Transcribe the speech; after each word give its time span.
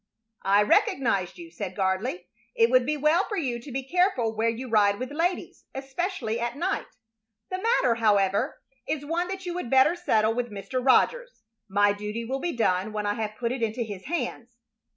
"I 0.41 0.63
recognized 0.63 1.37
you," 1.37 1.51
said 1.51 1.75
Gardley. 1.75 2.25
"It 2.55 2.71
would 2.71 2.87
be 2.87 2.97
well 2.97 3.23
for 3.25 3.37
you 3.37 3.59
to 3.59 3.71
be 3.71 3.87
careful 3.87 4.35
where 4.35 4.49
you 4.49 4.67
ride 4.67 4.97
with 4.97 5.11
ladies, 5.11 5.65
especially 5.75 6.39
at 6.39 6.57
night. 6.57 6.87
The 7.51 7.61
matter, 7.61 7.93
however, 7.93 8.59
is 8.87 9.05
one 9.05 9.27
that 9.27 9.45
you 9.45 9.53
would 9.53 9.69
better 9.69 9.95
settle 9.95 10.33
with 10.33 10.49
Mr. 10.49 10.83
Rogers. 10.83 11.43
My 11.69 11.93
duty 11.93 12.25
will 12.25 12.39
be 12.39 12.57
done 12.57 12.93
when 12.93 13.05
I 13.05 13.13
have 13.13 13.35
put 13.37 13.51
it 13.51 13.61
into 13.61 13.83
his 13.83 14.05
hands." 14.05 14.57